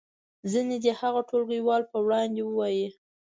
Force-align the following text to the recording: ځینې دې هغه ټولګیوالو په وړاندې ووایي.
ځینې 0.51 0.75
دې 0.83 0.91
هغه 1.01 1.21
ټولګیوالو 1.29 1.89
په 1.91 1.97
وړاندې 2.05 2.41
ووایي. 2.45 2.87